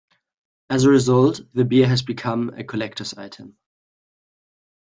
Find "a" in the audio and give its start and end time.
0.83-0.89, 2.57-2.63